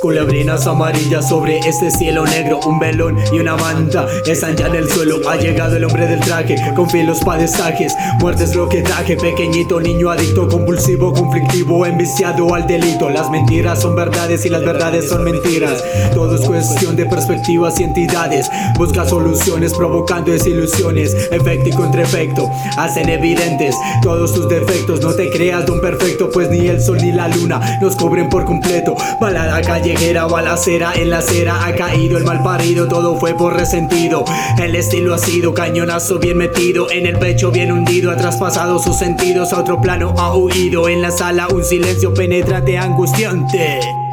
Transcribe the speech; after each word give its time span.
Culebrinas 0.00 0.66
amarillas 0.66 1.28
sobre 1.28 1.58
este 1.58 1.90
cielo 1.90 2.24
negro 2.24 2.58
Un 2.64 2.78
velón 2.78 3.18
y 3.32 3.38
una 3.38 3.54
manta 3.56 4.06
están 4.26 4.56
ya 4.56 4.66
en 4.66 4.76
el 4.76 4.88
suelo. 4.88 5.28
Ha 5.28 5.36
llegado 5.36 5.76
el 5.76 5.84
hombre 5.84 6.06
del 6.06 6.20
traje 6.20 6.56
Con 6.74 6.88
filos 6.88 7.20
pa' 7.20 7.36
destaques 7.36 7.94
Muertes 8.18 8.54
lo 8.54 8.68
que 8.68 8.80
traje. 8.80 9.16
Pequeñito 9.16 9.78
niño 9.78 10.10
adicto 10.10 10.48
Compulsivo, 10.48 11.12
conflictivo 11.12 11.84
Enviciado 11.84 12.54
al 12.54 12.66
delito. 12.66 13.10
Las 13.10 13.30
mentiras 13.30 13.82
son 13.82 13.94
verdades 13.94 14.46
y 14.46 14.48
las 14.48 14.64
verdades 14.64 15.08
son 15.08 15.22
mentiras. 15.22 15.84
Todo 16.14 16.36
es 16.36 16.40
cuestión 16.42 16.96
de 16.96 17.04
perspectivas 17.04 17.78
y 17.78 17.84
entidades. 17.84 18.50
Busca 18.76 19.04
soluciones 19.04 19.74
provocando 19.74 20.32
desilusiones 20.32 21.14
Efecto 21.30 21.68
y 21.68 21.72
contraefecto. 21.72 22.50
Hacen 22.78 23.10
evidentes 23.10 23.76
todos 24.02 24.32
tus 24.32 24.48
defectos. 24.48 25.02
No 25.02 25.12
te 25.12 25.30
creas 25.30 25.66
don 25.66 25.80
perfecto 25.80 26.30
Pues 26.30 26.48
ni 26.48 26.68
el 26.68 26.80
sol 26.80 26.98
ni 27.02 27.12
la 27.12 27.28
luna 27.28 27.78
Nos 27.82 27.96
cubren 27.96 28.30
por 28.30 28.46
completo. 28.46 28.96
Balada 29.20 29.60
calle 29.60 29.89
callejera, 29.94 30.26
balacera 30.26 30.92
en 30.94 31.10
la 31.10 31.18
acera 31.18 31.64
Ha 31.64 31.74
caído 31.74 32.18
el 32.18 32.24
mal 32.24 32.42
parido, 32.42 32.88
todo 32.88 33.16
fue 33.16 33.34
por 33.34 33.56
resentido. 33.56 34.24
El 34.58 34.74
estilo 34.76 35.14
ha 35.14 35.18
sido 35.18 35.54
cañonazo 35.54 36.18
bien 36.18 36.38
metido 36.38 36.90
En 36.90 37.06
el 37.06 37.18
pecho 37.18 37.50
bien 37.50 37.72
hundido, 37.72 38.10
ha 38.10 38.16
traspasado 38.16 38.78
sus 38.78 38.96
sentidos 38.96 39.52
A 39.52 39.60
otro 39.60 39.80
plano 39.80 40.14
ha 40.18 40.34
huido 40.36 40.88
En 40.88 41.02
la 41.02 41.10
sala 41.10 41.48
un 41.48 41.64
silencio 41.64 42.14
penetrante 42.14 42.78
angustiante 42.78 44.09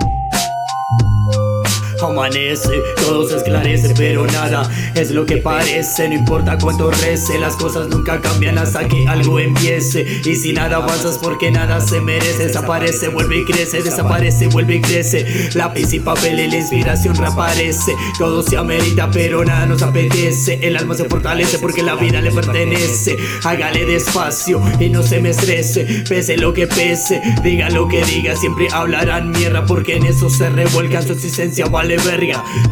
Amanece, 2.01 2.81
todo 2.95 3.27
se 3.27 3.37
esclarece, 3.37 3.93
pero 3.95 4.25
nada 4.27 4.69
es 4.95 5.11
lo 5.11 5.25
que 5.25 5.37
parece. 5.37 6.07
No 6.07 6.15
importa 6.15 6.57
cuánto 6.57 6.91
rece, 6.91 7.39
las 7.39 7.55
cosas 7.55 7.87
nunca 7.87 8.21
cambian 8.21 8.57
hasta 8.57 8.87
que 8.87 9.07
algo 9.07 9.39
empiece. 9.39 10.05
Y 10.23 10.35
si 10.35 10.53
nada 10.53 10.77
avanzas, 10.77 11.17
porque 11.17 11.51
nada 11.51 11.81
se 11.81 11.99
merece, 12.01 12.47
desaparece, 12.47 13.07
vuelve 13.09 13.39
y 13.39 13.45
crece, 13.45 13.81
desaparece, 13.81 14.47
vuelve 14.47 14.75
y 14.75 14.81
crece. 14.81 15.49
Lápiz 15.55 15.91
y 15.93 15.99
papel 15.99 16.39
y 16.39 16.47
la 16.47 16.57
inspiración 16.57 17.15
reaparece. 17.15 17.95
Todo 18.17 18.43
se 18.43 18.57
amerita, 18.57 19.09
pero 19.11 19.43
nada 19.43 19.65
nos 19.65 19.81
apetece. 19.81 20.59
El 20.61 20.77
alma 20.77 20.95
se 20.95 21.05
fortalece 21.05 21.59
porque 21.59 21.83
la 21.83 21.95
vida 21.95 22.21
le 22.21 22.31
pertenece. 22.31 23.17
Hágale 23.43 23.85
despacio 23.85 24.61
y 24.79 24.89
no 24.89 25.03
se 25.03 25.19
me 25.19 25.29
estrese, 25.29 26.03
pese 26.07 26.37
lo 26.37 26.53
que 26.53 26.67
pese, 26.67 27.21
diga 27.43 27.69
lo 27.69 27.87
que 27.87 28.03
diga, 28.03 28.35
siempre 28.35 28.67
hablarán 28.71 29.31
mierda 29.31 29.65
porque 29.65 29.95
en 29.95 30.05
eso 30.05 30.29
se 30.29 30.49
revuelcan 30.49 31.05
su 31.05 31.13
existencia. 31.13 31.65
Vale 31.65 31.86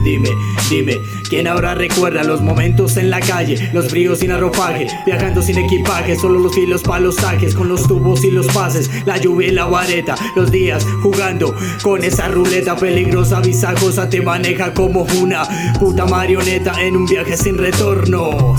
Dime, 0.04 0.30
dime, 0.70 1.00
¿quién 1.30 1.48
ahora 1.48 1.74
recuerda 1.74 2.24
los 2.24 2.42
momentos 2.42 2.98
en 2.98 3.10
la 3.10 3.20
calle? 3.20 3.70
Los 3.74 3.90
fríos 3.90 4.20
sin 4.20 4.32
arropaje, 4.32 4.88
viajando 5.06 5.42
sin 5.42 5.58
equipaje, 5.58 6.16
solo 6.16 6.40
los 6.40 6.54
filos 6.54 6.82
para 6.84 7.00
los 7.00 7.16
saques, 7.16 7.56
con 7.56 7.70
los 7.70 7.88
tubos 7.88 8.24
y 8.24 8.32
los 8.32 8.48
pases, 8.48 8.90
la 9.06 9.18
lluvia 9.18 9.48
y 9.48 9.52
la 9.52 9.66
vareta, 9.66 10.16
los 10.36 10.52
días 10.52 10.86
jugando 11.02 11.56
con 11.82 12.04
esa 12.04 12.28
ruleta 12.28 12.76
peligrosa, 12.76 13.40
visajosa, 13.40 14.10
te 14.10 14.22
maneja 14.22 14.74
como 14.74 15.08
una 15.22 15.44
puta 15.80 16.06
marioneta 16.06 16.82
en 16.82 16.98
un 16.98 17.06
viaje 17.06 17.38
sin 17.38 17.58
retorno. 17.58 18.56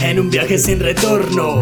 En 0.00 0.20
un 0.20 0.30
viaje 0.30 0.58
sin 0.58 0.80
retorno. 0.80 1.60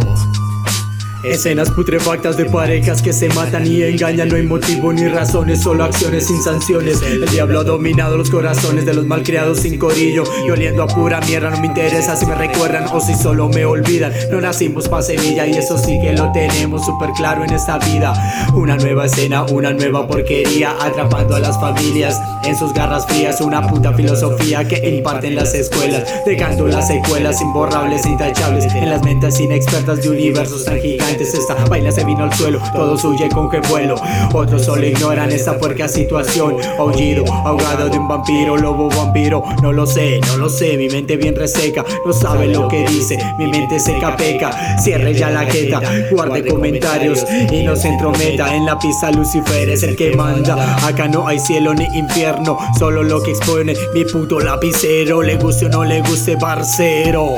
Escenas 1.25 1.71
putrefactas 1.71 2.37
de 2.37 2.45
parejas 2.45 3.01
que 3.01 3.15
se 3.15 3.31
matan 3.31 3.67
y 3.67 3.83
engañan, 3.83 4.29
no 4.29 4.37
hay 4.37 4.43
motivo 4.43 4.93
ni 4.93 5.09
razones, 5.09 5.63
solo 5.63 5.85
acciones 5.85 6.27
sin 6.27 6.43
sanciones. 6.43 7.01
El 7.01 7.27
diablo 7.31 7.61
ha 7.61 7.65
dominado 7.65 8.19
los 8.19 8.29
corazones 8.29 8.85
de 8.85 8.93
los 8.93 9.07
malcriados 9.07 9.61
sin 9.61 9.79
corillo 9.79 10.25
y 10.47 10.51
oliendo 10.51 10.83
a 10.83 10.87
pura 10.87 11.21
mierda. 11.23 11.49
No 11.49 11.61
me 11.61 11.69
interesa 11.69 12.15
si 12.15 12.27
me 12.27 12.35
recuerdan 12.35 12.85
o 12.93 13.01
si 13.01 13.15
solo 13.15 13.49
me 13.49 13.65
olvidan. 13.65 14.13
No 14.31 14.39
nacimos 14.43 14.87
pa' 14.87 15.01
Sevilla 15.01 15.47
y 15.47 15.53
eso 15.53 15.79
sí 15.79 15.99
que 15.99 16.13
lo 16.13 16.31
tenemos 16.33 16.85
súper 16.85 17.11
claro 17.13 17.43
en 17.43 17.55
esta 17.55 17.79
vida. 17.79 18.13
Una 18.55 18.77
nueva 18.77 19.07
escena, 19.07 19.45
una 19.45 19.73
nueva 19.73 20.07
porquería, 20.07 20.77
atrapando 20.79 21.37
a 21.37 21.41
las 21.41 21.59
familias 21.59 22.21
en 22.45 22.55
sus 22.55 22.75
garras 22.75 23.07
frías. 23.07 23.41
Una 23.41 23.67
puta 23.67 23.95
filosofía 23.95 24.69
que 24.69 24.87
imparten 24.91 25.37
las 25.37 25.55
escuelas, 25.55 26.05
dejando 26.27 26.67
las 26.67 26.89
secuelas 26.89 27.41
imborrables 27.41 28.05
intachables 28.05 28.67
en 28.75 28.91
las 28.91 29.03
mentes 29.03 29.41
inexpertas 29.41 30.03
de 30.03 30.11
universos 30.11 30.67
tan 30.67 30.79
gigantes 30.81 31.14
esta 31.23 31.55
vaina 31.67 31.93
se 31.93 32.05
vino 32.05 32.25
al 32.25 32.33
suelo, 32.35 32.61
todos 32.73 33.05
huyen 33.05 33.31
con 33.31 33.49
que 33.49 33.61
vuelo. 33.61 33.95
Otros 34.33 34.65
solo 34.65 34.85
ignoran 34.85 35.31
esta 35.31 35.59
puerca 35.59 35.89
situación. 35.89 36.57
Aullido, 36.79 37.25
ahogado 37.45 37.89
de 37.89 37.99
un 37.99 38.09
vampiro, 38.09 38.57
lobo 38.57 38.89
vampiro. 38.89 39.43
No 39.63 39.73
lo 39.73 39.87
sé, 39.87 40.21
no 40.27 40.37
lo 40.37 40.49
sé, 40.49 40.77
mi 40.77 40.89
mente 40.89 41.17
bien 41.17 41.37
reseca. 41.37 41.85
No 42.05 42.13
sabe 42.13 42.49
lo 42.49 42.69
que 42.69 42.87
dice, 42.87 43.19
mi 43.39 43.47
mente 43.47 43.79
seca 43.79 44.17
peca. 44.17 44.79
Cierre 44.79 45.15
ya 45.15 45.31
la 45.31 45.45
jeta, 45.45 45.81
guarde 46.11 46.45
comentarios 46.47 47.25
y 47.51 47.63
no 47.63 47.77
se 47.77 47.89
entrometa. 47.89 48.55
En 48.55 48.67
la 48.67 48.79
pista 48.79 49.11
Lucifer 49.11 49.69
es 49.69 49.83
el 49.83 49.97
que 49.97 50.17
manda. 50.17 50.77
Acá 50.87 51.09
no 51.09 51.27
hay 51.27 51.39
cielo 51.39 51.75
ni 51.75 51.85
infierno, 51.97 52.59
solo 52.79 53.03
lo 53.03 53.23
que 53.23 53.31
expone 53.31 53.75
mi 53.95 54.05
puto 54.05 54.41
lapicero. 54.41 55.23
Le 55.23 55.37
guste 55.37 55.67
o 55.67 55.69
no 55.69 55.85
le 55.85 56.01
guste, 56.01 56.37
barcero. 56.37 57.35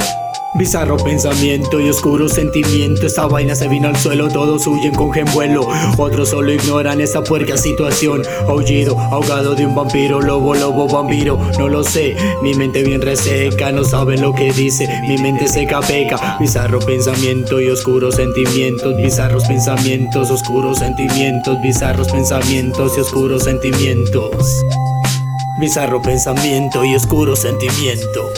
Bizarro 0.58 0.96
pensamiento 0.96 1.78
y 1.80 1.90
oscuro 1.90 2.30
sentimiento. 2.30 3.06
Esta 3.06 3.26
vaina 3.26 3.54
se 3.54 3.68
vino 3.68 3.88
al 3.88 3.96
suelo, 3.96 4.28
todos 4.28 4.66
huyen 4.66 4.94
con 4.94 5.12
gembuelo 5.12 5.68
Otros 5.98 6.30
solo 6.30 6.50
ignoran 6.50 7.00
esta 7.02 7.22
puerca 7.22 7.58
situación. 7.58 8.22
Aullido, 8.48 8.98
ahogado 8.98 9.54
de 9.54 9.66
un 9.66 9.74
vampiro 9.74 10.20
Lobo, 10.20 10.54
lobo, 10.54 10.88
vampiro, 10.88 11.38
no 11.58 11.68
lo 11.68 11.84
sé 11.84 12.16
Mi 12.42 12.54
mente 12.54 12.82
bien 12.82 13.02
reseca, 13.02 13.70
no 13.70 13.84
sabe 13.84 14.16
lo 14.16 14.32
que 14.32 14.50
dice. 14.50 14.88
Mi 15.06 15.18
mente 15.18 15.46
seca 15.46 15.80
peca. 15.80 16.38
Bizarro 16.40 16.78
pensamiento 16.78 17.60
y 17.60 17.68
oscuros 17.68 18.14
sentimientos. 18.16 18.96
Bizarros 18.96 19.44
pensamientos, 19.44 20.30
oscuros 20.30 20.78
sentimientos. 20.78 21.60
Bizarros 21.60 22.10
pensamientos 22.10 22.96
y 22.96 23.00
oscuros 23.00 23.44
sentimientos. 23.44 24.64
Bizarro 25.60 26.00
pensamiento 26.00 26.82
y 26.82 26.94
oscuro 26.94 27.36
sentimiento 27.36 28.30